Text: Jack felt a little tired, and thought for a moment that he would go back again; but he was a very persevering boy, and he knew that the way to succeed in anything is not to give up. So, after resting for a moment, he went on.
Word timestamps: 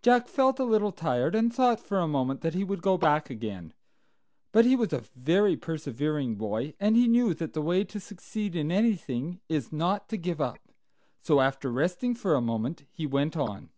Jack 0.00 0.28
felt 0.28 0.60
a 0.60 0.64
little 0.64 0.92
tired, 0.92 1.34
and 1.34 1.52
thought 1.52 1.80
for 1.80 1.98
a 1.98 2.06
moment 2.06 2.40
that 2.40 2.54
he 2.54 2.62
would 2.62 2.80
go 2.82 2.96
back 2.96 3.28
again; 3.30 3.74
but 4.52 4.64
he 4.64 4.76
was 4.76 4.92
a 4.92 5.02
very 5.16 5.56
persevering 5.56 6.36
boy, 6.36 6.72
and 6.78 6.94
he 6.94 7.08
knew 7.08 7.34
that 7.34 7.52
the 7.52 7.60
way 7.60 7.82
to 7.82 7.98
succeed 7.98 8.54
in 8.54 8.70
anything 8.70 9.40
is 9.48 9.72
not 9.72 10.08
to 10.08 10.16
give 10.16 10.40
up. 10.40 10.60
So, 11.20 11.40
after 11.40 11.68
resting 11.72 12.14
for 12.14 12.36
a 12.36 12.40
moment, 12.40 12.84
he 12.92 13.06
went 13.08 13.36
on. 13.36 13.70